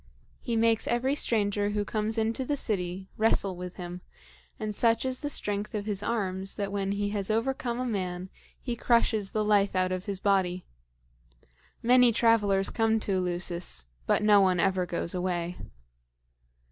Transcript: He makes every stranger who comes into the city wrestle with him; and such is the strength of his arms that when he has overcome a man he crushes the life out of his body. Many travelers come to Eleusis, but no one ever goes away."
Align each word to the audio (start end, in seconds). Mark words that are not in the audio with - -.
He 0.39 0.55
makes 0.55 0.87
every 0.87 1.13
stranger 1.13 1.69
who 1.69 1.85
comes 1.85 2.17
into 2.17 2.43
the 2.43 2.57
city 2.57 3.07
wrestle 3.17 3.55
with 3.55 3.75
him; 3.75 4.01
and 4.59 4.73
such 4.73 5.05
is 5.05 5.19
the 5.19 5.29
strength 5.29 5.75
of 5.75 5.85
his 5.85 6.01
arms 6.01 6.55
that 6.55 6.71
when 6.71 6.93
he 6.93 7.09
has 7.09 7.29
overcome 7.29 7.79
a 7.79 7.85
man 7.85 8.31
he 8.59 8.75
crushes 8.75 9.29
the 9.29 9.43
life 9.43 9.75
out 9.75 9.91
of 9.91 10.05
his 10.07 10.19
body. 10.19 10.65
Many 11.83 12.11
travelers 12.11 12.71
come 12.71 12.99
to 13.01 13.11
Eleusis, 13.13 13.85
but 14.07 14.23
no 14.23 14.41
one 14.41 14.59
ever 14.59 14.87
goes 14.87 15.13
away." 15.13 15.55